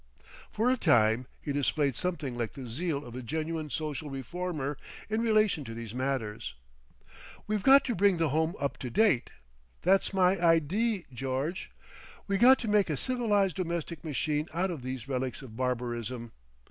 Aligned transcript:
For 0.51 0.71
a 0.71 0.77
time 0.77 1.27
he 1.39 1.53
displayed 1.53 1.95
something 1.95 2.35
like 2.35 2.53
the 2.53 2.67
zeal 2.67 3.05
of 3.05 3.13
a 3.15 3.21
genuine 3.21 3.69
social 3.69 4.09
reformer 4.09 4.75
in 5.11 5.21
relation 5.21 5.63
to 5.65 5.75
these 5.75 5.93
matters. 5.93 6.55
"We've 7.45 7.61
got 7.61 7.85
to 7.85 7.93
bring 7.93 8.17
the 8.17 8.29
Home 8.29 8.55
Up 8.59 8.79
to 8.79 8.89
Date? 8.89 9.29
That's 9.83 10.11
my 10.11 10.41
idee, 10.43 11.05
George. 11.13 11.69
We 12.25 12.39
got 12.39 12.57
to 12.61 12.67
make 12.67 12.89
a 12.89 12.97
civilised 12.97 13.57
domestic 13.57 14.03
machine 14.03 14.47
out 14.55 14.71
of 14.71 14.81
these 14.81 15.07
relics 15.07 15.43
of 15.43 15.55
barbarism. 15.55 16.31